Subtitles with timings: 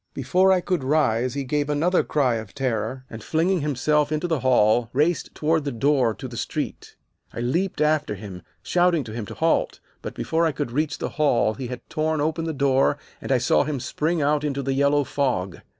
[0.15, 4.39] "Before I could rise, he gave another cry of terror, and, flinging himself into the
[4.39, 6.95] hall, raced toward the door to the street.
[7.31, 11.09] I leaped after him, shouting to him to halt, but before I could reach the
[11.19, 14.73] hall he had torn open the door, and I saw him spring out into the
[14.73, 15.61] yellow fog.